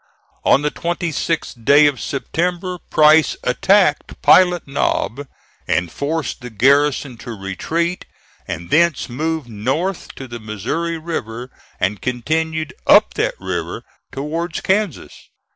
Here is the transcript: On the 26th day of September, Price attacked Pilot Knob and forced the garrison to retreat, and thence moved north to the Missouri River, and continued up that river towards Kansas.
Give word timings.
On 0.43 0.63
the 0.63 0.71
26th 0.71 1.63
day 1.63 1.85
of 1.85 2.01
September, 2.01 2.79
Price 2.89 3.37
attacked 3.43 4.19
Pilot 4.23 4.67
Knob 4.67 5.27
and 5.67 5.91
forced 5.91 6.41
the 6.41 6.49
garrison 6.49 7.17
to 7.19 7.37
retreat, 7.37 8.05
and 8.47 8.71
thence 8.71 9.09
moved 9.09 9.47
north 9.47 10.15
to 10.15 10.27
the 10.27 10.39
Missouri 10.39 10.97
River, 10.97 11.51
and 11.79 12.01
continued 12.01 12.73
up 12.87 13.13
that 13.13 13.35
river 13.39 13.83
towards 14.11 14.61
Kansas. 14.61 15.29